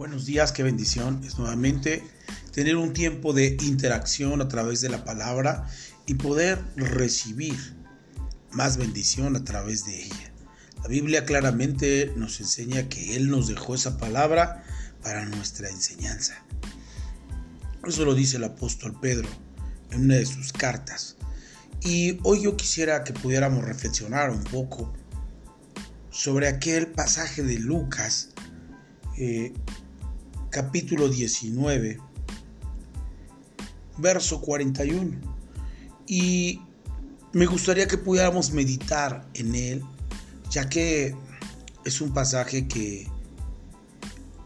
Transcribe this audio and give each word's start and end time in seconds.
Buenos 0.00 0.24
días, 0.24 0.52
qué 0.52 0.62
bendición 0.62 1.20
es 1.26 1.38
nuevamente 1.38 2.02
tener 2.52 2.76
un 2.76 2.94
tiempo 2.94 3.34
de 3.34 3.58
interacción 3.60 4.40
a 4.40 4.48
través 4.48 4.80
de 4.80 4.88
la 4.88 5.04
palabra 5.04 5.66
y 6.06 6.14
poder 6.14 6.58
recibir 6.74 7.54
más 8.50 8.78
bendición 8.78 9.36
a 9.36 9.44
través 9.44 9.84
de 9.84 10.02
ella. 10.04 10.32
La 10.82 10.88
Biblia 10.88 11.26
claramente 11.26 12.14
nos 12.16 12.40
enseña 12.40 12.88
que 12.88 13.14
Él 13.14 13.28
nos 13.28 13.48
dejó 13.48 13.74
esa 13.74 13.98
palabra 13.98 14.64
para 15.02 15.26
nuestra 15.26 15.68
enseñanza. 15.68 16.42
Eso 17.86 18.06
lo 18.06 18.14
dice 18.14 18.38
el 18.38 18.44
apóstol 18.44 18.98
Pedro 19.02 19.28
en 19.90 20.04
una 20.04 20.14
de 20.14 20.24
sus 20.24 20.54
cartas. 20.54 21.18
Y 21.82 22.18
hoy 22.22 22.44
yo 22.44 22.56
quisiera 22.56 23.04
que 23.04 23.12
pudiéramos 23.12 23.66
reflexionar 23.66 24.30
un 24.30 24.44
poco 24.44 24.94
sobre 26.08 26.48
aquel 26.48 26.86
pasaje 26.86 27.42
de 27.42 27.58
Lucas 27.58 28.30
eh, 29.18 29.52
capítulo 30.50 31.08
19, 31.08 31.98
verso 33.98 34.40
41. 34.40 35.16
Y 36.06 36.60
me 37.32 37.46
gustaría 37.46 37.86
que 37.86 37.96
pudiéramos 37.96 38.52
meditar 38.52 39.28
en 39.34 39.54
él, 39.54 39.84
ya 40.50 40.68
que 40.68 41.14
es 41.84 42.00
un 42.00 42.12
pasaje 42.12 42.66
que 42.66 43.08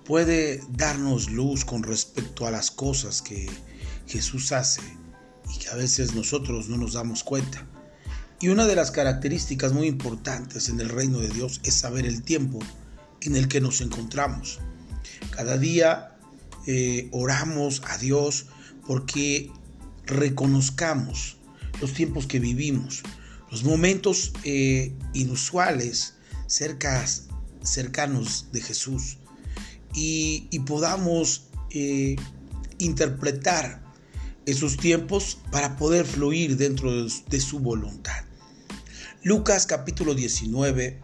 puede 0.04 0.62
darnos 0.70 1.30
luz 1.30 1.64
con 1.64 1.82
respecto 1.82 2.46
a 2.46 2.50
las 2.50 2.70
cosas 2.70 3.22
que 3.22 3.48
Jesús 4.06 4.52
hace 4.52 4.82
y 5.55 5.58
que 5.58 5.68
a 5.68 5.74
veces 5.74 6.14
nosotros 6.14 6.68
no 6.68 6.77
nos 6.77 6.92
damos 6.92 7.24
cuenta. 7.24 7.66
Y 8.41 8.48
una 8.48 8.66
de 8.66 8.77
las 8.77 8.91
características 8.91 9.72
muy 9.72 9.86
importantes 9.86 10.68
en 10.68 10.78
el 10.80 10.91
reino 10.91 11.20
de 11.20 11.28
Dios 11.28 11.60
es 11.64 11.74
saber 11.74 12.05
el 12.05 12.22
tiempo 12.22 12.58
en 13.22 13.36
el 13.36 13.48
que 13.48 13.62
nos 13.62 13.80
encontramos. 13.80 14.60
Cada 15.30 15.58
día 15.58 16.16
eh, 16.66 17.08
oramos 17.12 17.83
a 17.86 17.98
Dios 17.98 18.47
porque 18.86 19.50
reconozcamos 20.06 21.36
los 21.80 21.92
tiempos 21.92 22.27
que 22.27 22.38
vivimos, 22.38 23.02
los 23.50 23.64
momentos 23.64 24.32
eh, 24.44 24.92
inusuales 25.12 26.14
cercanos 26.47 27.27
de 28.52 28.60
Jesús 28.60 29.19
y, 29.94 30.48
podamos 30.66 31.48
eh, 31.70 32.16
interpretar 32.78 33.82
esos 34.47 34.77
tiempos 34.77 35.38
para 35.50 35.77
poder 35.77 36.06
fluir 36.06 36.56
dentro 36.56 36.92
de, 36.92 37.12
de 37.28 37.41
su 37.41 37.60
voluntad. 37.60 38.25
Lucas 39.22 39.66
capítulo 39.66 40.14
19, 40.14 41.00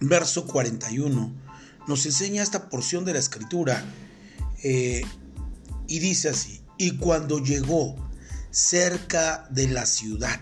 verso 0.00 0.46
41 0.46 1.43
nos 1.86 2.06
enseña 2.06 2.42
esta 2.42 2.68
porción 2.68 3.04
de 3.04 3.12
la 3.12 3.18
escritura 3.18 3.84
eh, 4.62 5.02
y 5.86 5.98
dice 5.98 6.30
así, 6.30 6.62
y 6.78 6.96
cuando 6.96 7.38
llegó 7.38 7.96
cerca 8.50 9.46
de 9.50 9.68
la 9.68 9.84
ciudad, 9.84 10.40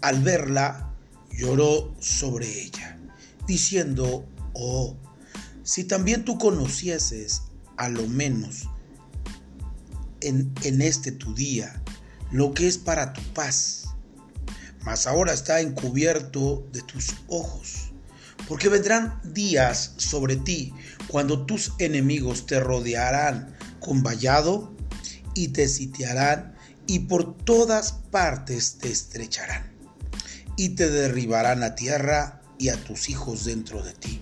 al 0.00 0.20
verla, 0.22 0.92
lloró 1.30 1.94
sobre 2.00 2.62
ella, 2.62 2.98
diciendo, 3.46 4.26
oh, 4.54 4.96
si 5.62 5.84
también 5.84 6.24
tú 6.24 6.38
conocieses 6.38 7.42
a 7.76 7.88
lo 7.88 8.06
menos 8.08 8.68
en, 10.20 10.52
en 10.62 10.82
este 10.82 11.12
tu 11.12 11.34
día 11.34 11.80
lo 12.32 12.52
que 12.52 12.66
es 12.66 12.78
para 12.78 13.12
tu 13.12 13.22
paz, 13.34 13.84
mas 14.84 15.06
ahora 15.06 15.32
está 15.32 15.60
encubierto 15.60 16.66
de 16.72 16.82
tus 16.82 17.14
ojos 17.28 17.91
porque 18.48 18.68
vendrán 18.68 19.20
días 19.24 19.94
sobre 19.96 20.36
ti 20.36 20.72
cuando 21.08 21.46
tus 21.46 21.72
enemigos 21.78 22.46
te 22.46 22.60
rodearán 22.60 23.56
con 23.80 24.02
vallado 24.02 24.74
y 25.34 25.48
te 25.48 25.68
sitiarán 25.68 26.54
y 26.86 27.00
por 27.00 27.36
todas 27.36 27.92
partes 28.10 28.78
te 28.78 28.90
estrecharán 28.90 29.72
y 30.56 30.70
te 30.70 30.90
derribarán 30.90 31.62
a 31.62 31.74
tierra 31.74 32.42
y 32.58 32.68
a 32.68 32.76
tus 32.76 33.08
hijos 33.08 33.44
dentro 33.44 33.82
de 33.82 33.92
ti 33.92 34.20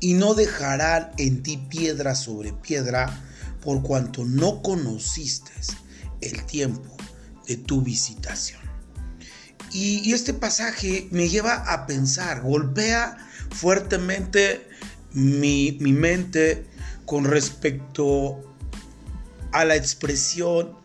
y 0.00 0.14
no 0.14 0.34
dejarán 0.34 1.12
en 1.18 1.42
ti 1.42 1.56
piedra 1.56 2.14
sobre 2.14 2.52
piedra 2.52 3.24
por 3.62 3.82
cuanto 3.82 4.24
no 4.24 4.62
conociste 4.62 5.52
el 6.20 6.44
tiempo 6.44 6.96
de 7.46 7.56
tu 7.56 7.80
visitación. 7.80 8.60
Y, 9.74 10.12
este 10.12 10.32
pasaje 10.32 11.08
me 11.10 11.28
lleva 11.28 11.54
a 11.54 11.84
pensar, 11.84 12.42
golpea 12.42 13.18
fuertemente 13.50 14.68
mi, 15.12 15.76
mente 15.80 16.64
con 17.04 17.24
respecto 17.24 18.54
a 19.50 19.64
la 19.64 19.74
expresión 19.74 20.76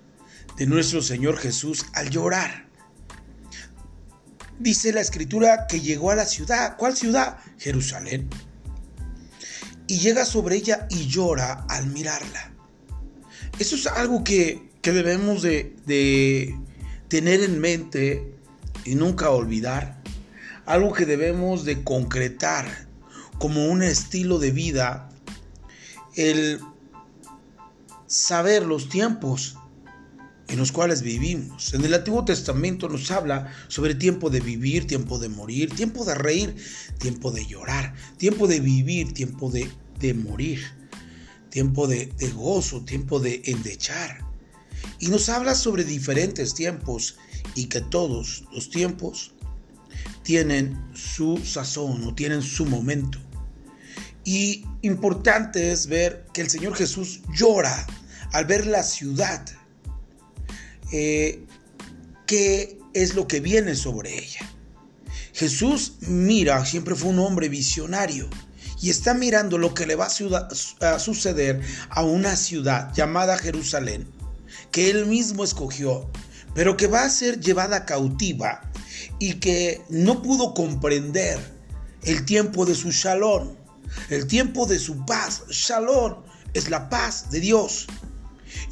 de 0.57 0.65
nuestro 0.65 1.03
Señor 1.03 1.37
Jesús 1.37 1.85
al 1.93 2.09
llorar. 2.09 2.65
Dice 4.57 4.91
la 4.91 5.01
escritura 5.01 5.67
que 5.67 5.81
llegó 5.81 6.09
a 6.09 6.15
la 6.15 6.25
ciudad. 6.25 6.75
¿Cuál 6.75 6.97
ciudad? 6.97 7.37
Jerusalén. 7.59 8.27
Y 9.85 9.99
llega 9.99 10.25
sobre 10.25 10.55
ella 10.55 10.87
y 10.89 11.05
llora 11.05 11.67
al 11.69 11.85
mirarla. 11.85 12.53
Eso 13.59 13.75
es 13.75 13.85
algo 13.85 14.23
que, 14.23 14.67
debemos 14.81 15.43
de, 15.43 15.75
de 15.85 16.57
tener 17.07 17.43
en 17.43 17.59
mente 17.59 18.38
y 18.85 18.95
nunca 18.95 19.29
olvidar 19.29 20.01
algo 20.65 20.93
que 20.93 21.05
debemos 21.05 21.65
de 21.65 21.83
concretar 21.83 22.87
como 23.39 23.65
un 23.67 23.81
estilo 23.81 24.37
de 24.37 24.51
vida, 24.51 25.09
el 26.15 26.59
saber 28.05 28.65
los 28.65 28.89
tiempos 28.89 29.57
en 30.47 30.57
los 30.57 30.71
cuales 30.71 31.01
vivimos. 31.01 31.73
En 31.73 31.85
el 31.85 31.93
Antiguo 31.93 32.25
Testamento 32.25 32.89
nos 32.89 33.09
habla 33.11 33.51
sobre 33.67 33.95
tiempo 33.95 34.29
de 34.29 34.41
vivir, 34.41 34.85
tiempo 34.85 35.17
de 35.17 35.29
morir, 35.29 35.73
tiempo 35.73 36.05
de 36.05 36.15
reír, 36.15 36.55
tiempo 36.99 37.31
de 37.31 37.45
llorar, 37.45 37.95
tiempo 38.17 38.47
de 38.47 38.59
vivir, 38.59 39.13
tiempo 39.13 39.51
de, 39.51 40.13
morir, 40.13 40.59
tiempo 41.49 41.87
de, 41.87 42.07
de 42.17 42.29
gozo, 42.29 42.83
tiempo 42.83 43.19
de 43.19 43.41
endechar. 43.45 44.28
Y 44.99 45.07
nos 45.07 45.29
habla 45.29 45.55
sobre 45.55 45.83
diferentes 45.83 46.53
tiempos 46.53 47.17
y 47.55 47.65
que 47.65 47.81
todos 47.81 48.43
los 48.51 48.69
tiempos 48.69 49.33
tienen 50.23 50.79
su 50.93 51.37
sazón 51.37 52.03
o 52.05 52.13
tienen 52.13 52.41
su 52.41 52.65
momento. 52.65 53.19
Y 54.23 54.65
importante 54.81 55.71
es 55.71 55.87
ver 55.87 56.25
que 56.33 56.41
el 56.41 56.49
Señor 56.49 56.75
Jesús 56.75 57.21
llora 57.33 57.87
al 58.31 58.45
ver 58.45 58.67
la 58.67 58.83
ciudad. 58.83 59.45
Eh, 60.91 61.45
¿Qué 62.27 62.77
es 62.93 63.15
lo 63.15 63.27
que 63.27 63.39
viene 63.39 63.75
sobre 63.75 64.17
ella? 64.19 64.47
Jesús 65.33 65.93
mira, 66.01 66.65
siempre 66.65 66.95
fue 66.95 67.09
un 67.09 67.19
hombre 67.19 67.49
visionario 67.49 68.29
y 68.81 68.89
está 68.89 69.13
mirando 69.13 69.57
lo 69.57 69.73
que 69.73 69.85
le 69.85 69.95
va 69.95 70.07
a 70.07 70.99
suceder 70.99 71.61
a 71.89 72.03
una 72.03 72.35
ciudad 72.35 72.93
llamada 72.93 73.37
Jerusalén, 73.37 74.07
que 74.71 74.89
él 74.89 75.05
mismo 75.05 75.43
escogió, 75.43 76.09
pero 76.53 76.77
que 76.77 76.87
va 76.87 77.03
a 77.03 77.09
ser 77.09 77.39
llevada 77.39 77.85
cautiva 77.85 78.61
y 79.19 79.35
que 79.35 79.81
no 79.89 80.21
pudo 80.21 80.53
comprender 80.53 81.39
el 82.03 82.25
tiempo 82.25 82.65
de 82.65 82.75
su 82.75 82.91
shalom, 82.91 83.55
el 84.09 84.27
tiempo 84.27 84.65
de 84.65 84.79
su 84.79 85.05
paz. 85.05 85.43
Shalom 85.49 86.15
es 86.53 86.69
la 86.69 86.89
paz 86.89 87.29
de 87.31 87.39
Dios. 87.39 87.87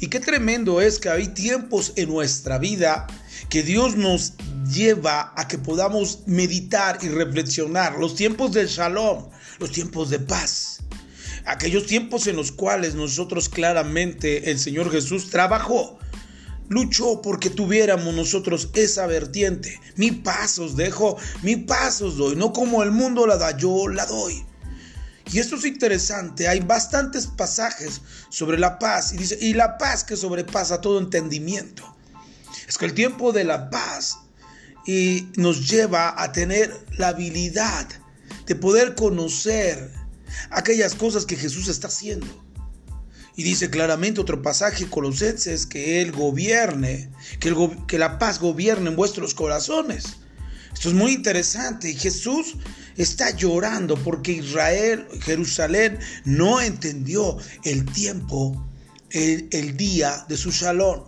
Y 0.00 0.08
qué 0.08 0.20
tremendo 0.20 0.80
es 0.80 0.98
que 0.98 1.08
hay 1.08 1.28
tiempos 1.28 1.92
en 1.96 2.08
nuestra 2.08 2.58
vida 2.58 3.06
que 3.48 3.62
Dios 3.62 3.96
nos 3.96 4.34
lleva 4.72 5.32
a 5.36 5.48
que 5.48 5.58
podamos 5.58 6.20
meditar 6.26 6.98
y 7.02 7.08
reflexionar. 7.08 7.98
Los 7.98 8.14
tiempos 8.14 8.52
del 8.52 8.66
shalom, 8.66 9.28
los 9.58 9.70
tiempos 9.70 10.10
de 10.10 10.18
paz. 10.18 10.77
Aquellos 11.48 11.86
tiempos 11.86 12.26
en 12.26 12.36
los 12.36 12.52
cuales 12.52 12.94
nosotros 12.94 13.48
claramente 13.48 14.50
el 14.50 14.58
Señor 14.58 14.90
Jesús 14.90 15.30
trabajó 15.30 15.98
luchó 16.68 17.22
porque 17.22 17.50
tuviéramos 17.50 18.14
nosotros 18.14 18.68
esa 18.74 19.06
vertiente. 19.06 19.80
Mi 19.96 20.12
paz 20.12 20.58
os 20.58 20.76
dejo, 20.76 21.16
mi 21.42 21.56
paz 21.56 22.02
os 22.02 22.16
doy, 22.16 22.36
no 22.36 22.52
como 22.52 22.82
el 22.82 22.90
mundo 22.90 23.26
la 23.26 23.36
da, 23.36 23.56
yo 23.56 23.88
la 23.88 24.06
doy. 24.06 24.44
Y 25.32 25.40
esto 25.40 25.56
es 25.56 25.64
interesante, 25.64 26.48
hay 26.48 26.60
bastantes 26.60 27.26
pasajes 27.26 28.00
sobre 28.30 28.58
la 28.58 28.78
paz 28.78 29.12
y 29.12 29.18
dice, 29.18 29.38
y 29.40 29.54
la 29.54 29.76
paz 29.76 30.04
que 30.04 30.16
sobrepasa 30.16 30.80
todo 30.80 30.98
entendimiento. 30.98 31.96
Es 32.66 32.78
que 32.78 32.86
el 32.86 32.94
tiempo 32.94 33.32
de 33.32 33.44
la 33.44 33.68
paz 33.70 34.18
y 34.86 35.28
nos 35.36 35.68
lleva 35.68 36.20
a 36.22 36.32
tener 36.32 36.74
la 36.96 37.08
habilidad 37.08 37.86
de 38.46 38.54
poder 38.54 38.94
conocer 38.94 39.90
aquellas 40.50 40.94
cosas 40.94 41.26
que 41.26 41.36
Jesús 41.36 41.68
está 41.68 41.88
haciendo 41.88 42.26
y 43.38 43.44
dice 43.44 43.70
claramente 43.70 44.20
otro 44.20 44.42
pasaje, 44.42 44.90
Colosenses, 44.90 45.64
que 45.64 46.02
Él 46.02 46.10
gobierne, 46.10 47.08
que, 47.38 47.54
que 47.86 47.96
la 47.96 48.18
paz 48.18 48.40
gobierne 48.40 48.90
en 48.90 48.96
vuestros 48.96 49.32
corazones. 49.32 50.16
Esto 50.74 50.88
es 50.88 50.94
muy 50.96 51.12
interesante. 51.12 51.94
Jesús 51.94 52.56
está 52.96 53.30
llorando 53.30 53.96
porque 53.96 54.32
Israel, 54.32 55.06
Jerusalén, 55.22 56.00
no 56.24 56.60
entendió 56.60 57.38
el 57.62 57.84
tiempo, 57.92 58.68
el, 59.10 59.48
el 59.52 59.76
día 59.76 60.26
de 60.28 60.36
su 60.36 60.50
shalom. 60.50 61.04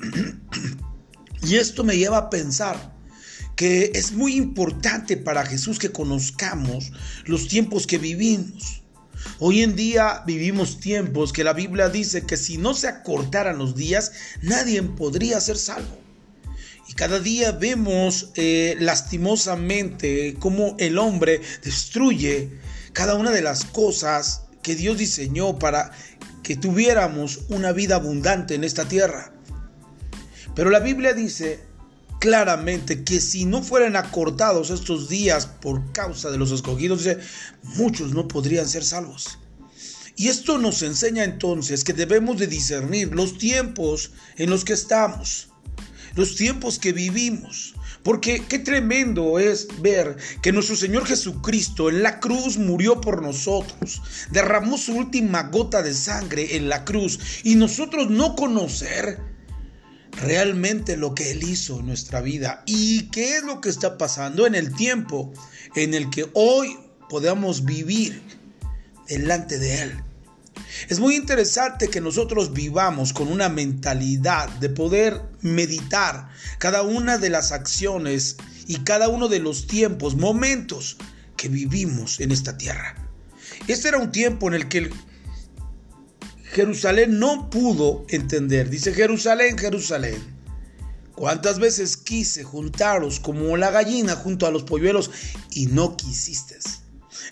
y 1.42 1.56
esto 1.56 1.84
me 1.84 1.96
lleva 1.96 2.18
a 2.18 2.28
pensar 2.28 2.94
que 3.56 3.92
es 3.94 4.12
muy 4.12 4.36
importante 4.36 5.16
para 5.16 5.46
Jesús 5.46 5.78
que 5.78 5.92
conozcamos 5.92 6.92
los 7.24 7.48
tiempos 7.48 7.86
que 7.86 7.98
vivimos. 7.98 8.82
Hoy 9.38 9.62
en 9.62 9.76
día 9.76 10.22
vivimos 10.26 10.80
tiempos 10.80 11.32
que 11.32 11.44
la 11.44 11.52
Biblia 11.52 11.88
dice 11.88 12.26
que 12.26 12.36
si 12.36 12.58
no 12.58 12.74
se 12.74 12.88
acortaran 12.88 13.58
los 13.58 13.76
días, 13.76 14.12
nadie 14.42 14.82
podría 14.82 15.40
ser 15.40 15.58
salvo. 15.58 15.98
Y 16.88 16.94
cada 16.94 17.20
día 17.20 17.52
vemos 17.52 18.30
eh, 18.34 18.76
lastimosamente 18.80 20.36
cómo 20.38 20.76
el 20.78 20.98
hombre 20.98 21.40
destruye 21.62 22.50
cada 22.92 23.14
una 23.14 23.30
de 23.30 23.42
las 23.42 23.64
cosas 23.64 24.42
que 24.62 24.74
Dios 24.74 24.98
diseñó 24.98 25.58
para 25.58 25.92
que 26.42 26.56
tuviéramos 26.56 27.42
una 27.48 27.72
vida 27.72 27.96
abundante 27.96 28.54
en 28.54 28.64
esta 28.64 28.86
tierra. 28.86 29.32
Pero 30.54 30.70
la 30.70 30.80
Biblia 30.80 31.14
dice 31.14 31.60
claramente 32.22 33.02
que 33.02 33.20
si 33.20 33.44
no 33.46 33.64
fueran 33.64 33.96
acortados 33.96 34.70
estos 34.70 35.08
días 35.08 35.46
por 35.46 35.90
causa 35.90 36.30
de 36.30 36.38
los 36.38 36.52
escogidos, 36.52 37.04
muchos 37.74 38.14
no 38.14 38.28
podrían 38.28 38.68
ser 38.68 38.84
salvos. 38.84 39.40
Y 40.14 40.28
esto 40.28 40.56
nos 40.56 40.82
enseña 40.82 41.24
entonces 41.24 41.82
que 41.82 41.92
debemos 41.92 42.38
de 42.38 42.46
discernir 42.46 43.12
los 43.12 43.38
tiempos 43.38 44.12
en 44.36 44.50
los 44.50 44.64
que 44.64 44.74
estamos 44.74 45.48
los 46.14 46.36
tiempos 46.36 46.78
que 46.78 46.92
vivimos. 46.92 47.74
Porque 48.02 48.44
qué 48.48 48.58
tremendo 48.58 49.38
es 49.38 49.68
ver 49.80 50.16
que 50.42 50.52
nuestro 50.52 50.76
Señor 50.76 51.06
Jesucristo 51.06 51.88
en 51.88 52.02
la 52.02 52.20
cruz 52.20 52.58
murió 52.58 53.00
por 53.00 53.22
nosotros, 53.22 54.02
derramó 54.30 54.76
su 54.76 54.92
última 54.92 55.44
gota 55.44 55.82
de 55.82 55.94
sangre 55.94 56.56
en 56.56 56.68
la 56.68 56.84
cruz 56.84 57.18
y 57.44 57.54
nosotros 57.54 58.10
no 58.10 58.34
conocer 58.34 59.31
realmente 60.20 60.96
lo 60.96 61.14
que 61.14 61.30
Él 61.30 61.42
hizo 61.42 61.80
en 61.80 61.86
nuestra 61.86 62.20
vida 62.20 62.62
y 62.66 63.08
qué 63.10 63.36
es 63.36 63.42
lo 63.42 63.60
que 63.60 63.68
está 63.68 63.98
pasando 63.98 64.46
en 64.46 64.54
el 64.54 64.74
tiempo 64.74 65.32
en 65.74 65.94
el 65.94 66.10
que 66.10 66.28
hoy 66.34 66.78
podamos 67.08 67.64
vivir 67.64 68.22
delante 69.08 69.58
de 69.58 69.82
Él. 69.82 70.02
Es 70.88 71.00
muy 71.00 71.16
interesante 71.16 71.88
que 71.88 72.00
nosotros 72.00 72.52
vivamos 72.52 73.12
con 73.12 73.28
una 73.28 73.48
mentalidad 73.48 74.48
de 74.48 74.68
poder 74.68 75.22
meditar 75.40 76.28
cada 76.58 76.82
una 76.82 77.18
de 77.18 77.30
las 77.30 77.52
acciones 77.52 78.36
y 78.66 78.78
cada 78.78 79.08
uno 79.08 79.28
de 79.28 79.38
los 79.38 79.66
tiempos, 79.66 80.16
momentos 80.16 80.96
que 81.36 81.48
vivimos 81.48 82.20
en 82.20 82.32
esta 82.32 82.56
tierra. 82.56 82.96
Este 83.68 83.88
era 83.88 83.98
un 83.98 84.12
tiempo 84.12 84.48
en 84.48 84.54
el 84.54 84.68
que 84.68 84.90
Jerusalén 86.52 87.18
no 87.18 87.48
pudo 87.48 88.04
entender. 88.10 88.68
Dice 88.68 88.92
Jerusalén, 88.92 89.56
Jerusalén. 89.56 90.22
¿Cuántas 91.14 91.58
veces 91.58 91.96
quise 91.96 92.44
juntaros 92.44 93.20
como 93.20 93.56
la 93.56 93.70
gallina 93.70 94.16
junto 94.16 94.46
a 94.46 94.50
los 94.50 94.62
polluelos 94.62 95.10
y 95.50 95.66
no 95.66 95.96
quisiste? 95.96 96.58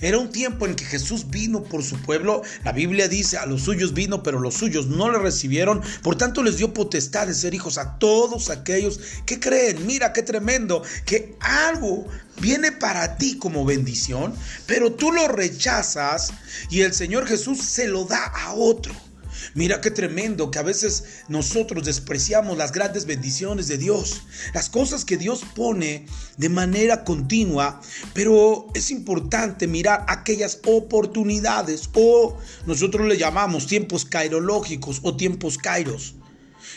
Era 0.00 0.16
un 0.16 0.32
tiempo 0.32 0.66
en 0.66 0.74
que 0.74 0.86
Jesús 0.86 1.28
vino 1.28 1.62
por 1.62 1.82
su 1.82 2.00
pueblo. 2.00 2.40
La 2.64 2.72
Biblia 2.72 3.08
dice, 3.08 3.36
a 3.36 3.44
los 3.44 3.62
suyos 3.62 3.92
vino, 3.92 4.22
pero 4.22 4.40
los 4.40 4.54
suyos 4.54 4.86
no 4.86 5.10
le 5.10 5.18
recibieron. 5.18 5.82
Por 6.02 6.16
tanto, 6.16 6.42
les 6.42 6.56
dio 6.56 6.72
potestad 6.72 7.26
de 7.26 7.34
ser 7.34 7.52
hijos 7.52 7.76
a 7.76 7.98
todos 7.98 8.48
aquellos 8.48 9.00
que 9.26 9.38
creen. 9.38 9.86
Mira 9.86 10.14
qué 10.14 10.22
tremendo, 10.22 10.82
que 11.04 11.36
algo 11.40 12.06
viene 12.40 12.72
para 12.72 13.18
ti 13.18 13.36
como 13.36 13.66
bendición, 13.66 14.34
pero 14.64 14.92
tú 14.92 15.12
lo 15.12 15.28
rechazas 15.28 16.32
y 16.70 16.80
el 16.80 16.94
Señor 16.94 17.26
Jesús 17.26 17.58
se 17.60 17.86
lo 17.86 18.06
da 18.06 18.24
a 18.24 18.54
otro. 18.54 19.09
Mira 19.54 19.80
qué 19.80 19.90
tremendo 19.90 20.50
que 20.50 20.58
a 20.58 20.62
veces 20.62 21.04
nosotros 21.28 21.84
despreciamos 21.84 22.56
las 22.56 22.72
grandes 22.72 23.06
bendiciones 23.06 23.66
de 23.66 23.78
Dios, 23.78 24.22
las 24.54 24.68
cosas 24.70 25.04
que 25.04 25.16
Dios 25.16 25.42
pone 25.54 26.06
de 26.36 26.48
manera 26.48 27.04
continua, 27.04 27.80
pero 28.14 28.68
es 28.74 28.90
importante 28.90 29.66
mirar 29.66 30.04
aquellas 30.08 30.60
oportunidades 30.66 31.90
o 31.94 32.38
nosotros 32.66 33.08
le 33.08 33.18
llamamos 33.18 33.66
tiempos 33.66 34.04
cairológicos 34.04 35.00
o 35.02 35.16
tiempos 35.16 35.58
kairos. 35.58 36.14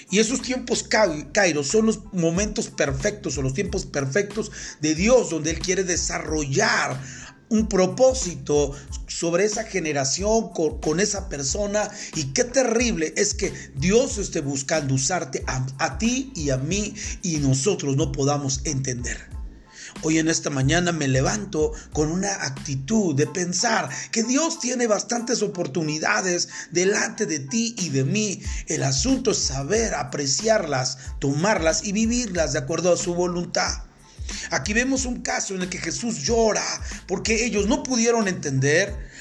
Y 0.10 0.20
esos 0.20 0.42
tiempos 0.42 0.84
kairos 0.84 1.68
son 1.68 1.88
los 1.88 2.14
momentos 2.14 2.68
perfectos 2.68 3.38
o 3.38 3.42
los 3.42 3.54
tiempos 3.54 3.86
perfectos 3.86 4.52
de 4.82 4.96
Dios 4.96 5.30
donde 5.30 5.52
Él 5.52 5.60
quiere 5.60 5.84
desarrollar 5.84 7.02
un 7.54 7.68
propósito 7.68 8.72
sobre 9.08 9.46
esa 9.46 9.64
generación, 9.64 10.50
con, 10.50 11.00
esa 11.00 11.30
persona. 11.30 11.88
Y 12.16 12.34
qué 12.34 12.46
terrible 12.46 13.14
es 13.16 13.36
que 13.36 13.54
Dios 13.76 14.18
esté 14.18 14.42
buscando 14.42 14.96
usarte 14.96 15.44
a, 15.46 15.98
ti 16.00 16.34
y 16.36 16.50
a 16.50 16.58
mí 16.58 16.96
y 17.22 17.38
nosotros 17.38 17.96
no 17.96 18.12
podamos 18.12 18.62
entender. 18.66 19.30
Hoy 20.02 20.18
en 20.18 20.30
esta 20.30 20.50
mañana 20.50 20.92
me 20.92 21.08
levanto 21.08 21.74
con 21.94 22.12
una 22.12 22.34
actitud 22.44 23.16
de 23.16 23.28
pensar 23.28 23.88
que 24.12 24.24
Dios 24.24 24.60
tiene 24.60 24.88
bastantes 24.88 25.44
oportunidades 25.44 26.50
delante 26.72 27.28
de 27.28 27.38
ti 27.38 27.76
y 27.78 27.90
de 27.90 28.04
mí. 28.04 28.42
El 28.66 28.82
asunto 28.82 29.30
es 29.30 29.38
saber 29.38 29.94
apreciarlas, 29.94 30.98
tomarlas 31.20 31.86
y 31.86 31.92
vivirlas 31.92 32.54
de 32.54 32.60
acuerdo 32.60 32.92
a 32.92 32.98
su 32.98 33.14
voluntad. 33.14 33.93
Aquí 34.52 34.74
vemos 34.74 35.06
un 35.06 35.22
caso 35.22 35.56
en 35.56 35.64
el 35.64 35.70
que 35.70 35.78
Jesús 35.78 36.20
llora 36.24 36.64
porque 37.08 37.46
ellos 37.46 37.68
no 37.68 37.84
pudieron 37.84 38.28
entender 38.28 39.12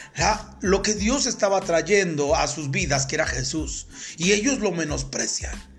lo 0.61 0.83
que 0.83 0.95
Dios 0.95 1.27
estaba 1.27 1.61
trayendo 1.61 2.37
a 2.37 2.47
sus 2.49 2.71
vidas, 2.71 3.07
que 3.07 3.17
era 3.17 3.27
Jesús, 3.27 3.87
y 4.19 4.33
ellos 4.33 4.59
lo 4.59 4.73
menosprecian. 4.73 5.72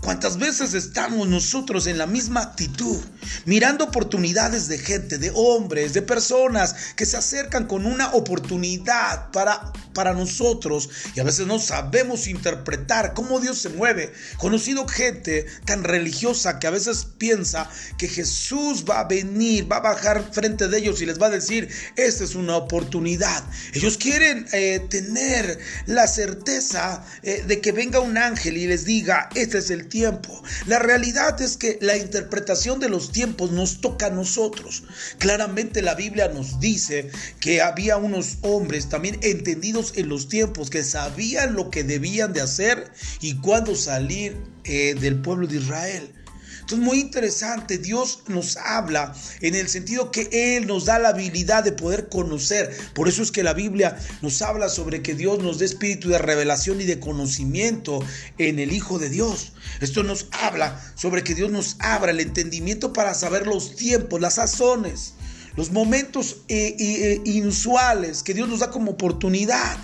¿Cuántas 0.00 0.38
veces 0.38 0.72
estamos 0.72 1.28
nosotros 1.28 1.86
en 1.86 1.98
la 1.98 2.06
misma 2.06 2.40
actitud, 2.40 2.98
mirando 3.44 3.84
oportunidades 3.84 4.66
de 4.66 4.78
gente, 4.78 5.18
de 5.18 5.30
hombres, 5.34 5.92
de 5.92 6.00
personas 6.00 6.74
que 6.96 7.04
se 7.04 7.18
acercan 7.18 7.66
con 7.66 7.84
una 7.84 8.14
oportunidad 8.14 9.30
para, 9.30 9.72
para 9.92 10.14
nosotros 10.14 10.88
y 11.14 11.20
a 11.20 11.24
veces 11.24 11.46
no 11.46 11.58
sabemos 11.58 12.28
interpretar 12.28 13.12
cómo 13.12 13.40
Dios 13.40 13.58
se 13.58 13.68
mueve? 13.68 14.10
Conocido 14.38 14.88
gente 14.88 15.44
tan 15.66 15.84
religiosa 15.84 16.58
que 16.58 16.66
a 16.66 16.70
veces 16.70 17.06
piensa 17.18 17.68
que 17.98 18.08
Jesús 18.08 18.86
va 18.88 19.00
a 19.00 19.04
venir, 19.04 19.70
va 19.70 19.76
a 19.76 19.80
bajar 19.80 20.30
frente 20.32 20.68
de 20.68 20.78
ellos 20.78 21.02
y 21.02 21.06
les 21.06 21.20
va 21.20 21.26
a 21.26 21.30
decir, 21.30 21.68
esta 21.96 22.24
es 22.24 22.34
una 22.34 22.56
oportunidad. 22.56 23.44
Ellos 23.74 23.98
quieren 23.98 24.46
eh, 24.52 24.80
tener 24.88 25.58
la 25.84 26.06
certeza 26.06 27.04
eh, 27.22 27.44
de 27.46 27.60
que 27.60 27.72
venga 27.72 28.00
un 28.00 28.16
ángel 28.16 28.56
y 28.56 28.66
les 28.66 28.86
diga, 28.86 29.28
este 29.34 29.58
es 29.58 29.68
el 29.68 29.89
tiempo. 29.90 30.42
La 30.66 30.78
realidad 30.78 31.38
es 31.42 31.58
que 31.58 31.78
la 31.82 31.98
interpretación 31.98 32.80
de 32.80 32.88
los 32.88 33.12
tiempos 33.12 33.50
nos 33.50 33.82
toca 33.82 34.06
a 34.06 34.10
nosotros. 34.10 34.84
Claramente 35.18 35.82
la 35.82 35.94
Biblia 35.94 36.28
nos 36.28 36.58
dice 36.60 37.10
que 37.40 37.60
había 37.60 37.98
unos 37.98 38.38
hombres 38.40 38.88
también 38.88 39.18
entendidos 39.22 39.92
en 39.96 40.08
los 40.08 40.28
tiempos 40.28 40.70
que 40.70 40.82
sabían 40.82 41.54
lo 41.54 41.70
que 41.70 41.84
debían 41.84 42.32
de 42.32 42.40
hacer 42.40 42.90
y 43.20 43.36
cuándo 43.36 43.74
salir 43.74 44.38
eh, 44.64 44.94
del 44.94 45.20
pueblo 45.20 45.46
de 45.46 45.58
Israel. 45.58 46.14
Entonces, 46.70 46.86
muy 46.86 47.00
interesante, 47.00 47.78
Dios 47.78 48.20
nos 48.28 48.56
habla 48.56 49.12
en 49.40 49.56
el 49.56 49.68
sentido 49.68 50.12
que 50.12 50.28
Él 50.30 50.68
nos 50.68 50.84
da 50.84 51.00
la 51.00 51.08
habilidad 51.08 51.64
de 51.64 51.72
poder 51.72 52.08
conocer. 52.08 52.70
Por 52.94 53.08
eso 53.08 53.24
es 53.24 53.32
que 53.32 53.42
la 53.42 53.54
Biblia 53.54 53.98
nos 54.22 54.40
habla 54.40 54.68
sobre 54.68 55.02
que 55.02 55.16
Dios 55.16 55.40
nos 55.42 55.58
dé 55.58 55.64
espíritu 55.64 56.10
de 56.10 56.18
revelación 56.18 56.80
y 56.80 56.84
de 56.84 57.00
conocimiento 57.00 57.98
en 58.38 58.60
el 58.60 58.70
Hijo 58.72 59.00
de 59.00 59.10
Dios. 59.10 59.52
Esto 59.80 60.04
nos 60.04 60.28
habla 60.30 60.80
sobre 60.94 61.24
que 61.24 61.34
Dios 61.34 61.50
nos 61.50 61.74
abra 61.80 62.12
el 62.12 62.20
entendimiento 62.20 62.92
para 62.92 63.14
saber 63.14 63.48
los 63.48 63.74
tiempos, 63.74 64.20
las 64.20 64.34
sazones, 64.34 65.14
los 65.56 65.72
momentos 65.72 66.42
eh, 66.46 66.76
eh, 66.78 67.20
inusuales 67.24 68.22
que 68.22 68.32
Dios 68.32 68.48
nos 68.48 68.60
da 68.60 68.70
como 68.70 68.92
oportunidad. 68.92 69.76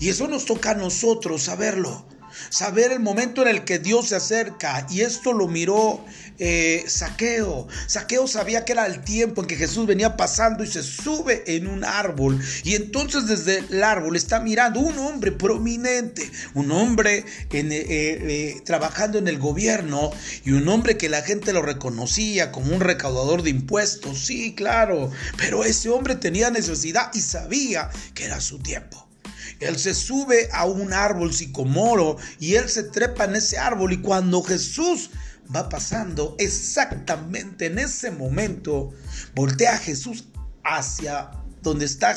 Y 0.00 0.10
eso 0.10 0.28
nos 0.28 0.44
toca 0.44 0.72
a 0.72 0.74
nosotros 0.74 1.44
saberlo 1.44 2.04
saber 2.48 2.92
el 2.92 3.00
momento 3.00 3.42
en 3.42 3.48
el 3.48 3.64
que 3.64 3.78
Dios 3.78 4.08
se 4.08 4.16
acerca. 4.16 4.86
Y 4.90 5.02
esto 5.02 5.32
lo 5.32 5.48
miró 5.48 6.04
eh, 6.38 6.84
Saqueo. 6.86 7.68
Saqueo 7.86 8.26
sabía 8.26 8.64
que 8.64 8.72
era 8.72 8.86
el 8.86 9.02
tiempo 9.02 9.42
en 9.42 9.46
que 9.46 9.56
Jesús 9.56 9.86
venía 9.86 10.16
pasando 10.16 10.64
y 10.64 10.66
se 10.66 10.82
sube 10.82 11.44
en 11.46 11.66
un 11.66 11.84
árbol. 11.84 12.40
Y 12.64 12.74
entonces 12.74 13.26
desde 13.26 13.58
el 13.58 13.84
árbol 13.84 14.16
está 14.16 14.40
mirando 14.40 14.80
un 14.80 14.98
hombre 14.98 15.32
prominente, 15.32 16.30
un 16.54 16.72
hombre 16.72 17.24
eh, 17.50 17.50
eh, 17.52 18.62
trabajando 18.64 19.18
en 19.18 19.28
el 19.28 19.38
gobierno 19.38 20.10
y 20.44 20.52
un 20.52 20.66
hombre 20.68 20.96
que 20.96 21.10
la 21.10 21.22
gente 21.22 21.52
lo 21.52 21.60
reconocía 21.60 22.52
como 22.52 22.74
un 22.74 22.80
recaudador 22.80 23.42
de 23.42 23.50
impuestos. 23.50 24.18
Sí, 24.18 24.54
claro, 24.54 25.10
pero 25.36 25.64
ese 25.64 25.90
hombre 25.90 26.14
tenía 26.14 26.50
necesidad 26.50 27.10
y 27.12 27.20
sabía 27.20 27.90
que 28.14 28.24
era 28.24 28.40
su 28.40 28.58
tiempo. 28.60 29.09
Él 29.60 29.78
se 29.78 29.94
sube 29.94 30.48
a 30.52 30.64
un 30.64 30.92
árbol 30.92 31.32
sicomoro 31.32 32.16
y 32.38 32.54
él 32.54 32.68
se 32.68 32.84
trepa 32.84 33.24
en 33.24 33.36
ese 33.36 33.58
árbol 33.58 33.92
y 33.92 34.00
cuando 34.00 34.42
Jesús 34.42 35.10
va 35.54 35.68
pasando, 35.68 36.36
exactamente 36.38 37.66
en 37.66 37.78
ese 37.78 38.10
momento, 38.10 38.92
voltea 39.34 39.74
a 39.74 39.78
Jesús 39.78 40.24
hacia 40.64 41.30
donde 41.62 41.84
está 41.84 42.14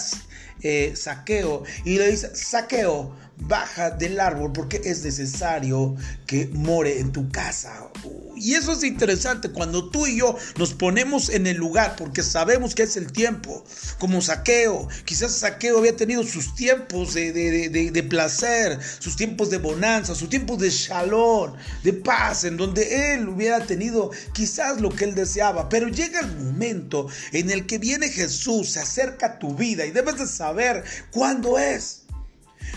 eh, 0.62 0.93
Saqueo 0.95 1.63
y 1.83 1.97
le 1.97 2.12
dice, 2.12 2.35
Saqueo, 2.35 3.15
baja 3.47 3.91
del 3.91 4.19
árbol 4.19 4.51
porque 4.53 4.81
es 4.83 5.03
necesario 5.03 5.95
que 6.25 6.47
more 6.53 7.00
en 7.00 7.12
tu 7.12 7.29
casa. 7.29 7.89
Y 8.35 8.55
eso 8.55 8.73
es 8.73 8.83
interesante 8.83 9.50
cuando 9.50 9.89
tú 9.89 10.07
y 10.07 10.17
yo 10.17 10.35
nos 10.57 10.73
ponemos 10.73 11.29
en 11.29 11.47
el 11.47 11.57
lugar 11.57 11.95
porque 11.97 12.23
sabemos 12.23 12.73
que 12.75 12.83
es 12.83 12.97
el 12.97 13.12
tiempo, 13.12 13.63
como 14.00 14.21
saqueo. 14.21 14.88
Quizás 15.05 15.33
saqueo 15.33 15.77
había 15.77 15.95
tenido 15.95 16.23
sus 16.23 16.55
tiempos 16.55 17.13
de, 17.13 18.05
placer, 18.09 18.79
sus 19.00 19.15
tiempos 19.15 19.50
de 19.50 19.57
bonanza, 19.57 20.15
sus 20.15 20.29
tiempos 20.29 20.59
de 20.59 20.69
shalom, 20.69 21.53
de 21.83 21.93
paz, 21.93 22.43
en 22.43 22.57
donde 22.57 23.13
él 23.13 23.29
hubiera 23.29 23.65
tenido 23.65 24.12
quizás 24.33 24.81
lo 24.81 24.89
que 24.89 25.05
él 25.05 25.15
deseaba. 25.15 25.69
Pero 25.69 25.88
llega 25.88 26.19
el 26.19 26.35
momento 26.38 27.07
en 27.31 27.51
el 27.51 27.65
que 27.65 27.77
viene 27.77 28.09
Jesús, 28.09 28.71
se 28.71 28.79
acerca 28.79 29.25
a 29.27 29.39
tu 29.39 29.55
vida 29.55 29.85
y 29.85 29.91
debes 29.91 30.17
de 30.17 30.27
saber 30.27 30.83
cuándo 31.12 31.59
es. 31.59 32.02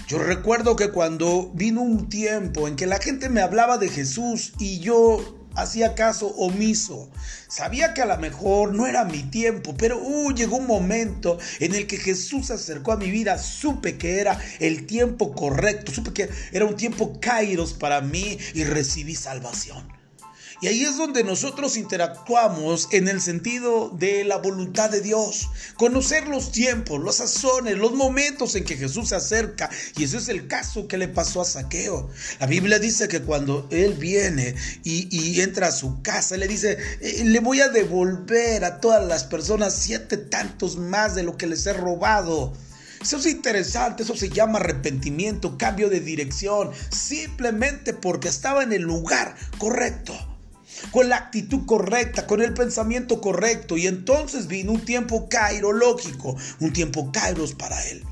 Yo 0.07 0.19
recuerdo 0.19 0.77
que 0.77 0.93
cuando 0.93 1.51
vino 1.53 1.83
un 1.83 2.09
tiempo 2.09 2.69
en 2.69 2.77
que 2.77 2.87
la 2.87 3.01
gente 3.01 3.29
me 3.29 3.41
hablaba 3.41 3.77
de 3.77 3.89
Jesús 3.89 4.53
y 4.61 4.79
yo 4.79 5.37
hacía 5.57 5.97
caso 5.97 6.29
omiso. 6.29 7.11
Sabía 7.49 7.93
que 7.93 8.03
a 8.03 8.07
lo 8.07 8.17
mejor 8.19 8.73
no 8.73 8.87
era 8.87 9.05
mi 9.05 9.25
tiempo, 9.25 9.75
pero 9.77 9.99
uh, 9.99 10.31
llegó 10.31 10.59
un 10.59 10.67
momento 10.69 11.39
en 11.59 11.75
el 11.75 11.89
que 11.89 11.97
Jesús 11.97 12.47
se 12.47 12.53
acercó 12.53 12.93
a 12.93 12.97
mi 12.97 13.11
vida. 13.11 13.37
Supe 13.37 13.99
que 13.99 14.21
era 14.21 14.39
el 14.61 14.87
tiempo 14.87 15.35
correcto, 15.35 15.93
supe 15.93 16.13
que 16.13 16.29
era 16.53 16.67
un 16.67 16.77
tiempo 16.77 17.19
kairos 17.21 17.73
para 17.75 18.01
mí 18.01 18.39
y 18.55 18.63
recibí 18.63 19.17
salvación. 19.17 19.96
Y 20.63 20.69
ahí 20.69 20.85
es 20.85 20.97
donde 20.97 21.23
nosotros 21.23 21.77
interactuamos 21.77 22.89
en 22.91 23.09
el 23.09 23.21
sentido 23.21 23.91
de 23.91 24.25
la 24.25 24.39
voluntad 24.39 24.89
de 24.89 25.03
Dios. 25.03 25.51
Conocer 25.77 26.29
los 26.29 26.51
tiempos, 26.51 26.99
los 26.99 27.17
sazones, 27.17 27.77
los 27.77 27.93
momentos 27.93 28.55
en 28.55 28.65
que 28.65 28.77
Jesús 28.77 29.11
se 29.11 29.17
acerca. 29.17 29.69
Y 29.99 30.05
ese 30.05 30.17
es 30.17 30.29
el 30.29 30.49
caso 30.49 30.89
que 30.89 30.97
le 30.97 31.09
pasó 31.09 31.43
a 31.43 31.45
Saqueo. 31.45 32.09
La 32.41 32.47
Biblia 32.47 32.79
dice 32.79 33.07
que 33.07 33.21
cuando 33.21 33.69
él 33.71 33.95
viene 33.95 34.55
y, 34.83 35.41
entra 35.43 35.69
a 35.69 35.73
su 35.73 36.01
casa, 36.01 36.39
le 36.39 36.49
dice, 36.49 36.79
eh, 37.01 37.23
le 37.25 37.41
voy 37.41 37.61
a 37.61 37.69
devolver 37.69 38.65
a 38.65 38.81
todas 38.81 39.07
las 39.07 39.25
personas 39.25 39.75
siete 39.75 40.17
tantos 40.17 40.79
más 40.79 41.15
de 41.15 41.23
lo 41.23 41.37
que 41.37 41.47
les 41.47 41.67
he 41.67 41.75
robado. 41.75 42.55
Eso 43.03 43.19
es 43.19 43.27
interesante, 43.27 44.05
eso 44.05 44.17
se 44.17 44.31
llama 44.31 44.59
arrepentimiento, 44.59 45.59
cambio 45.59 45.91
de 45.91 46.01
dirección, 46.01 46.71
simplemente 46.91 47.93
porque 47.93 48.29
estaba 48.29 48.63
en 48.63 48.73
el 48.73 48.83
lugar 48.83 49.37
correcto 49.59 50.36
con 50.91 51.09
la 51.09 51.17
actitud 51.17 51.67
correcta, 51.67 52.27
con 52.27 52.43
el 52.43 52.55
pensamiento 52.55 53.21
correcto. 53.21 53.77
Y 53.77 53.87
entonces 53.87 54.47
vino 54.47 54.73
un 54.73 54.85
tiempo 54.85 55.29
cairológico, 55.29 56.37
un 56.61 56.73
tiempo 56.73 57.11
kairos 57.13 57.55
para 57.55 57.83
él. 57.89 58.05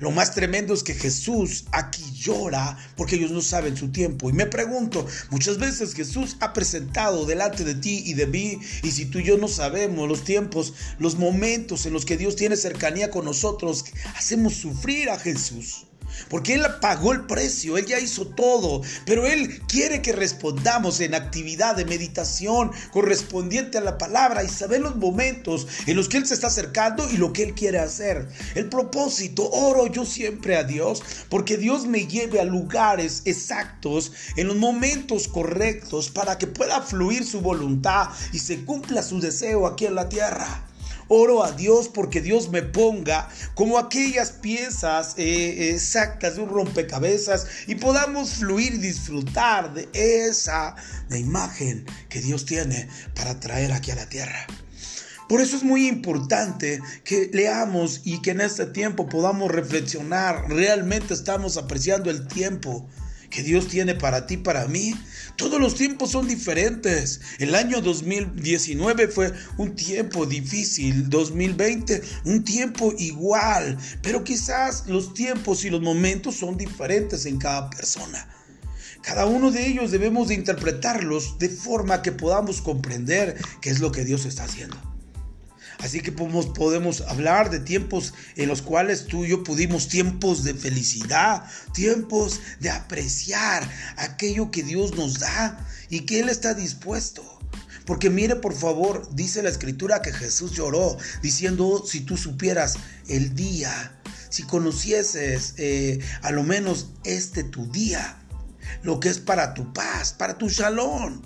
Lo 0.00 0.10
más 0.10 0.34
tremendo 0.34 0.72
es 0.72 0.82
que 0.82 0.94
Jesús 0.94 1.66
aquí 1.72 2.02
llora 2.14 2.78
porque 2.96 3.16
ellos 3.16 3.32
no 3.32 3.42
saben 3.42 3.76
su 3.76 3.92
tiempo. 3.92 4.30
Y 4.30 4.32
me 4.32 4.46
pregunto, 4.46 5.06
muchas 5.28 5.58
veces 5.58 5.94
Jesús 5.94 6.38
ha 6.40 6.54
presentado 6.54 7.26
delante 7.26 7.64
de 7.64 7.74
ti 7.74 8.02
y 8.06 8.14
de 8.14 8.26
mí, 8.26 8.58
y 8.82 8.90
si 8.92 9.04
tú 9.04 9.18
y 9.18 9.24
yo 9.24 9.36
no 9.36 9.46
sabemos 9.46 10.08
los 10.08 10.24
tiempos, 10.24 10.72
los 10.98 11.16
momentos 11.16 11.84
en 11.84 11.92
los 11.92 12.06
que 12.06 12.16
Dios 12.16 12.34
tiene 12.34 12.56
cercanía 12.56 13.10
con 13.10 13.26
nosotros, 13.26 13.84
hacemos 14.16 14.54
sufrir 14.54 15.10
a 15.10 15.18
Jesús. 15.18 15.86
Porque 16.28 16.54
Él 16.54 16.64
pagó 16.80 17.12
el 17.12 17.26
precio, 17.26 17.78
Él 17.78 17.86
ya 17.86 17.98
hizo 17.98 18.26
todo, 18.26 18.82
pero 19.04 19.26
Él 19.26 19.60
quiere 19.66 20.02
que 20.02 20.12
respondamos 20.12 21.00
en 21.00 21.14
actividad 21.14 21.76
de 21.76 21.84
meditación 21.84 22.70
correspondiente 22.92 23.78
a 23.78 23.82
la 23.82 23.98
palabra 23.98 24.44
y 24.44 24.48
saber 24.48 24.80
los 24.80 24.96
momentos 24.96 25.66
en 25.86 25.96
los 25.96 26.08
que 26.08 26.18
Él 26.18 26.26
se 26.26 26.34
está 26.34 26.48
acercando 26.48 27.08
y 27.10 27.16
lo 27.16 27.32
que 27.32 27.44
Él 27.44 27.54
quiere 27.54 27.78
hacer. 27.78 28.28
El 28.54 28.68
propósito, 28.68 29.48
oro 29.50 29.86
yo 29.86 30.04
siempre 30.04 30.56
a 30.56 30.64
Dios, 30.64 31.02
porque 31.28 31.56
Dios 31.56 31.86
me 31.86 32.06
lleve 32.06 32.40
a 32.40 32.44
lugares 32.44 33.22
exactos, 33.24 34.12
en 34.36 34.48
los 34.48 34.56
momentos 34.56 35.28
correctos, 35.28 36.10
para 36.10 36.38
que 36.38 36.46
pueda 36.46 36.80
fluir 36.82 37.24
su 37.24 37.40
voluntad 37.40 38.08
y 38.32 38.38
se 38.38 38.64
cumpla 38.64 39.02
su 39.02 39.20
deseo 39.20 39.66
aquí 39.66 39.86
en 39.86 39.94
la 39.94 40.08
tierra. 40.08 40.69
Oro 41.12 41.42
a 41.42 41.50
Dios 41.50 41.88
porque 41.88 42.20
Dios 42.20 42.50
me 42.50 42.62
ponga 42.62 43.28
como 43.54 43.78
aquellas 43.78 44.30
piezas 44.30 45.14
eh, 45.16 45.72
exactas 45.74 46.36
de 46.36 46.42
un 46.42 46.48
rompecabezas 46.48 47.48
y 47.66 47.74
podamos 47.74 48.34
fluir 48.34 48.74
y 48.74 48.78
disfrutar 48.78 49.74
de 49.74 49.88
esa 49.92 50.76
imagen 51.10 51.84
que 52.08 52.20
Dios 52.20 52.46
tiene 52.46 52.88
para 53.16 53.40
traer 53.40 53.72
aquí 53.72 53.90
a 53.90 53.96
la 53.96 54.08
tierra. 54.08 54.46
Por 55.28 55.40
eso 55.40 55.56
es 55.56 55.64
muy 55.64 55.88
importante 55.88 56.80
que 57.02 57.28
leamos 57.32 58.02
y 58.04 58.22
que 58.22 58.30
en 58.30 58.40
este 58.40 58.66
tiempo 58.66 59.08
podamos 59.08 59.50
reflexionar. 59.50 60.48
Realmente 60.48 61.14
estamos 61.14 61.56
apreciando 61.56 62.08
el 62.08 62.28
tiempo 62.28 62.88
que 63.30 63.42
Dios 63.42 63.68
tiene 63.68 63.94
para 63.94 64.26
ti, 64.26 64.36
para 64.36 64.66
mí. 64.66 64.94
Todos 65.36 65.60
los 65.60 65.76
tiempos 65.76 66.10
son 66.10 66.28
diferentes. 66.28 67.20
El 67.38 67.54
año 67.54 67.80
2019 67.80 69.08
fue 69.08 69.32
un 69.56 69.74
tiempo 69.74 70.26
difícil, 70.26 71.08
2020 71.08 72.02
un 72.24 72.44
tiempo 72.44 72.92
igual, 72.98 73.78
pero 74.02 74.24
quizás 74.24 74.86
los 74.86 75.14
tiempos 75.14 75.64
y 75.64 75.70
los 75.70 75.80
momentos 75.80 76.36
son 76.36 76.56
diferentes 76.56 77.26
en 77.26 77.38
cada 77.38 77.70
persona. 77.70 78.28
Cada 79.02 79.24
uno 79.24 79.50
de 79.50 79.66
ellos 79.66 79.90
debemos 79.90 80.28
de 80.28 80.34
interpretarlos 80.34 81.38
de 81.38 81.48
forma 81.48 82.02
que 82.02 82.12
podamos 82.12 82.60
comprender 82.60 83.36
qué 83.62 83.70
es 83.70 83.80
lo 83.80 83.92
que 83.92 84.04
Dios 84.04 84.26
está 84.26 84.44
haciendo. 84.44 84.89
Así 85.82 86.00
que 86.00 86.12
podemos, 86.12 87.00
hablar 87.02 87.48
de 87.50 87.58
tiempos 87.58 88.12
en 88.36 88.48
los 88.48 88.60
cuales 88.60 89.06
tú 89.06 89.24
y 89.24 89.30
yo 89.30 89.42
pudimos 89.42 89.88
tiempos 89.88 90.44
de 90.44 90.52
felicidad, 90.52 91.44
tiempos 91.72 92.40
de 92.60 92.70
apreciar 92.70 93.68
aquello 93.96 94.50
que 94.50 94.62
Dios 94.62 94.94
nos 94.94 95.20
da 95.20 95.66
y 95.88 96.00
que 96.00 96.20
Él 96.20 96.28
está 96.28 96.52
dispuesto. 96.52 97.24
Porque 97.86 98.10
mire 98.10 98.36
por 98.36 98.54
favor, 98.54 99.08
dice 99.14 99.42
la 99.42 99.48
escritura 99.48 100.02
que 100.02 100.12
Jesús 100.12 100.52
lloró 100.52 100.98
diciendo, 101.22 101.82
si 101.86 102.00
tú 102.00 102.18
supieras 102.18 102.76
el 103.08 103.34
día, 103.34 103.98
si 104.28 104.42
conocieses 104.42 105.54
eh, 105.56 105.98
a 106.20 106.30
lo 106.30 106.42
menos 106.42 106.90
este 107.04 107.42
tu 107.42 107.66
día, 107.72 108.18
lo 108.82 109.00
que 109.00 109.08
es 109.08 109.18
para 109.18 109.54
tu 109.54 109.72
paz, 109.72 110.12
para 110.12 110.36
tu 110.36 110.48
shalom. 110.48 111.22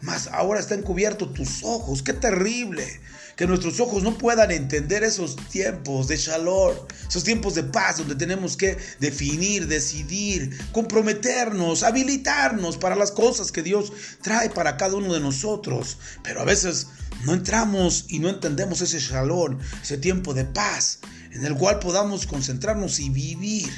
Mas 0.00 0.28
ahora 0.28 0.60
están 0.60 0.80
cubiertos 0.80 1.34
tus 1.34 1.62
ojos, 1.62 2.02
qué 2.02 2.14
terrible 2.14 3.00
que 3.38 3.46
nuestros 3.46 3.78
ojos 3.78 4.02
no 4.02 4.18
puedan 4.18 4.50
entender 4.50 5.04
esos 5.04 5.36
tiempos 5.36 6.08
de 6.08 6.16
shalom, 6.16 6.74
esos 7.08 7.22
tiempos 7.22 7.54
de 7.54 7.62
paz 7.62 7.98
donde 7.98 8.16
tenemos 8.16 8.56
que 8.56 8.76
definir, 8.98 9.68
decidir, 9.68 10.58
comprometernos, 10.72 11.84
habilitarnos 11.84 12.78
para 12.78 12.96
las 12.96 13.12
cosas 13.12 13.52
que 13.52 13.62
Dios 13.62 13.92
trae 14.22 14.50
para 14.50 14.76
cada 14.76 14.96
uno 14.96 15.14
de 15.14 15.20
nosotros. 15.20 15.98
Pero 16.24 16.40
a 16.40 16.44
veces 16.44 16.88
no 17.24 17.32
entramos 17.32 18.06
y 18.08 18.18
no 18.18 18.28
entendemos 18.28 18.80
ese 18.80 18.98
shalom, 18.98 19.60
ese 19.80 19.98
tiempo 19.98 20.34
de 20.34 20.44
paz 20.44 20.98
en 21.30 21.46
el 21.46 21.54
cual 21.54 21.78
podamos 21.78 22.26
concentrarnos 22.26 22.98
y 22.98 23.08
vivir 23.08 23.70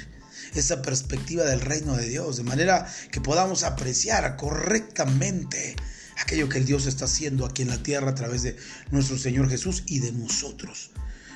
esa 0.54 0.80
perspectiva 0.80 1.44
del 1.44 1.60
reino 1.60 1.98
de 1.98 2.08
Dios, 2.08 2.38
de 2.38 2.44
manera 2.44 2.90
que 3.12 3.20
podamos 3.20 3.62
apreciar 3.64 4.38
correctamente 4.38 5.76
aquello 6.20 6.48
que 6.48 6.58
el 6.58 6.66
Dios 6.66 6.86
está 6.86 7.06
haciendo 7.06 7.46
aquí 7.46 7.62
en 7.62 7.68
la 7.68 7.82
tierra 7.82 8.10
a 8.10 8.14
través 8.14 8.42
de 8.42 8.56
nuestro 8.90 9.18
Señor 9.18 9.48
Jesús 9.48 9.84
y 9.86 10.00
de 10.00 10.12
nosotros. 10.12 10.90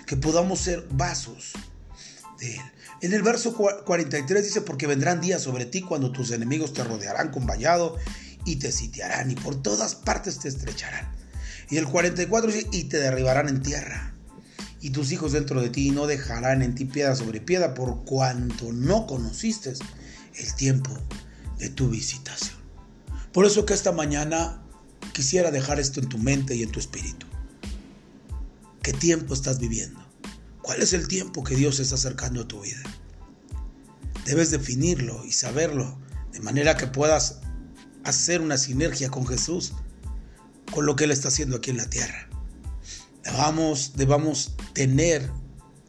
Que 0.07 0.17
podamos 0.17 0.61
ser 0.61 0.87
vasos 0.91 1.53
de 2.39 2.57
Él. 2.57 2.63
En 3.01 3.13
el 3.13 3.23
verso 3.23 3.55
43 3.55 4.45
dice, 4.45 4.61
porque 4.61 4.87
vendrán 4.87 5.21
días 5.21 5.43
sobre 5.43 5.67
ti 5.67 5.83
cuando 5.83 6.13
tus 6.13 6.31
enemigos 6.31 6.73
te 6.73 6.85
rodearán 6.85 7.31
con 7.31 7.47
vallado 7.47 7.97
y 8.45 8.57
te 8.57 8.73
sitiarán 8.73 9.31
y 9.31 9.35
por 9.35 9.63
todas 9.63 9.95
partes 9.95 10.39
te 10.39 10.49
estrecharán. 10.49 11.11
Y 11.71 11.79
el 11.79 11.87
44 11.87 12.53
dice, 12.53 12.69
y 12.73 12.85
te 12.85 12.99
derribarán 12.99 13.49
en 13.49 13.63
tierra. 13.63 14.15
Y 14.81 14.91
tus 14.91 15.13
hijos 15.13 15.33
dentro 15.33 15.63
de 15.63 15.71
ti 15.71 15.91
no 15.91 16.07
dejarán 16.07 16.63
en 16.63 16.75
ti 16.75 16.85
piedra 16.85 17.17
sobre 17.17 17.41
piedra 17.41 17.73
por 17.75 18.05
cuanto 18.05 18.73
no 18.73 19.07
conociste 19.07 19.73
el 20.35 20.55
tiempo 20.55 20.91
de 21.59 21.71
tu 21.71 21.89
visitación. 21.89 22.57
Por 23.33 23.47
eso 23.47 23.65
que 23.65 23.75
esta 23.75 23.93
mañana 23.93 24.64
quisiera 25.13 25.51
dejar 25.51 25.81
esto 25.81 26.01
en 26.01 26.09
tu 26.09 26.19
mente 26.19 26.55
y 26.55 26.63
en 26.63 26.71
tu 26.71 26.81
espíritu. 26.81 27.27
¿Qué 28.83 28.93
tiempo 28.93 29.35
estás 29.35 29.59
viviendo? 29.59 30.05
¿Cuál 30.63 30.83
es 30.83 30.93
el 30.93 31.09
tiempo 31.09 31.45
que 31.45 31.57
Dios 31.57 31.81
está 31.81 31.95
acercando 31.95 32.43
a 32.43 32.49
tu 32.49 32.61
vida? 32.61 32.83
Debes 34.25 34.51
definirlo 34.51 35.25
y 35.25 35.33
saberlo 35.33 35.99
de 36.33 36.41
manera 36.41 36.77
que 36.77 36.87
puedas 36.87 37.41
hacer 38.05 38.41
una 38.41 38.59
sinergia 38.59 39.11
con 39.11 39.27
Jesús, 39.27 39.73
con 40.73 40.87
lo 40.87 40.97
que 40.97 41.05
Él 41.05 41.11
está 41.11 41.29
haciendo 41.29 41.57
aquí 41.57 41.71
en 41.71 41.79
la 41.79 41.89
tierra. 41.89 42.29
Debamos, 43.25 44.57
tener 44.75 45.31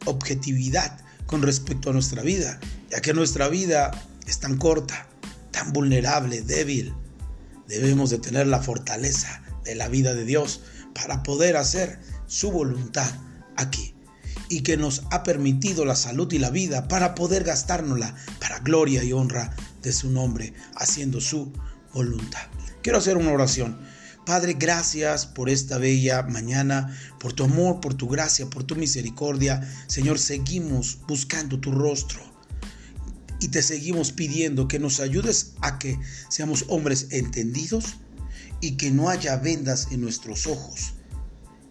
objetividad 0.04 1.00
con 1.26 1.42
respecto 1.42 1.90
a 1.90 1.92
nuestra 1.92 2.22
vida, 2.22 2.58
ya 2.90 3.00
que 3.00 3.12
nuestra 3.12 3.48
vida 3.48 3.90
es 4.26 4.40
tan 4.40 4.56
corta, 4.56 5.08
tan 5.50 5.72
vulnerable, 5.72 6.40
débil, 6.42 6.94
debemos 7.68 8.10
de 8.10 8.18
tener 8.18 8.46
la 8.46 8.62
fortaleza 8.62 9.42
de 9.64 9.74
la 9.74 9.88
vida 9.88 10.14
de 10.14 10.24
Dios 10.24 10.60
para 10.94 11.22
poder 11.22 11.56
hacer 11.56 11.98
su 12.26 12.50
voluntad 12.50 13.10
aquí 13.56 13.94
y 14.48 14.62
que 14.62 14.76
nos 14.76 15.02
ha 15.10 15.22
permitido 15.22 15.84
la 15.84 15.96
salud 15.96 16.32
y 16.32 16.38
la 16.38 16.50
vida 16.50 16.88
para 16.88 17.14
poder 17.14 17.44
gastárnosla 17.44 18.14
para 18.40 18.60
gloria 18.60 19.02
y 19.02 19.12
honra 19.12 19.54
de 19.82 19.92
su 19.92 20.10
nombre, 20.10 20.52
haciendo 20.74 21.20
su 21.20 21.52
voluntad. 21.92 22.42
Quiero 22.82 22.98
hacer 22.98 23.16
una 23.16 23.32
oración. 23.32 23.78
Padre, 24.24 24.54
gracias 24.58 25.26
por 25.26 25.48
esta 25.48 25.78
bella 25.78 26.22
mañana, 26.22 26.96
por 27.20 27.32
tu 27.32 27.44
amor, 27.44 27.80
por 27.80 27.94
tu 27.94 28.08
gracia, 28.08 28.46
por 28.46 28.64
tu 28.64 28.74
misericordia. 28.74 29.60
Señor, 29.86 30.18
seguimos 30.18 30.98
buscando 31.06 31.60
tu 31.60 31.70
rostro 31.70 32.35
y 33.40 33.48
te 33.48 33.62
seguimos 33.62 34.12
pidiendo 34.12 34.68
que 34.68 34.78
nos 34.78 35.00
ayudes 35.00 35.52
a 35.60 35.78
que 35.78 35.98
seamos 36.28 36.64
hombres 36.68 37.08
entendidos 37.10 37.96
y 38.60 38.72
que 38.72 38.90
no 38.90 39.08
haya 39.08 39.36
vendas 39.36 39.88
en 39.90 40.00
nuestros 40.00 40.46
ojos, 40.46 40.94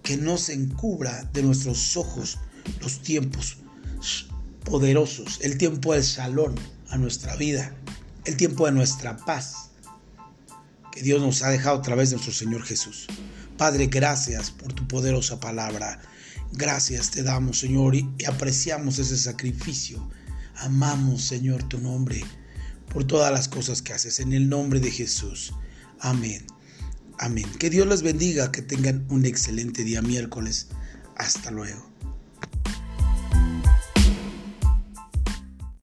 que 0.04 0.18
no 0.18 0.38
se 0.38 0.54
encubra 0.54 1.30
de 1.34 1.44
nuestros 1.44 1.98
ojos 1.98 2.38
los 2.82 3.02
tiempos 3.02 3.58
poderosos, 4.64 5.40
el 5.42 5.58
tiempo 5.58 5.94
del 5.94 6.04
salón 6.04 6.56
a 6.90 6.98
nuestra 6.98 7.36
vida, 7.36 7.76
el 8.26 8.38
tiempo 8.38 8.66
de 8.66 8.72
nuestra 8.72 9.18
paz 9.18 9.70
que 10.92 11.02
Dios 11.02 11.22
nos 11.22 11.44
ha 11.44 11.50
dejado 11.50 11.78
a 11.78 11.82
través 11.82 12.10
de 12.10 12.16
nuestro 12.16 12.34
Señor 12.34 12.64
Jesús. 12.64 13.08
Padre, 13.58 13.88
gracias 13.88 14.52
por 14.52 14.74
tu 14.74 14.88
poderosa 14.88 15.40
palabra. 15.40 16.02
Gracias 16.54 17.12
te 17.12 17.24
damos, 17.24 17.60
Señor, 17.60 17.96
y 17.96 18.08
apreciamos 18.26 18.98
ese 19.00 19.18
sacrificio. 19.18 20.10
Amamos, 20.58 21.24
Señor, 21.24 21.64
tu 21.64 21.80
nombre 21.80 22.24
por 22.92 23.04
todas 23.04 23.32
las 23.32 23.48
cosas 23.48 23.82
que 23.82 23.94
haces. 23.94 24.20
En 24.20 24.34
el 24.34 24.50
nombre 24.50 24.80
de 24.80 24.92
Jesús. 24.92 25.54
Amén. 26.00 26.46
Amén. 27.20 27.46
Que 27.60 27.70
Dios 27.70 27.88
les 27.88 28.02
bendiga, 28.02 28.52
que 28.52 28.62
tengan 28.62 29.06
un 29.10 29.26
excelente 29.26 29.84
día 29.84 30.02
miércoles. 30.02 30.68
Hasta 31.16 31.52
luego. 31.52 31.90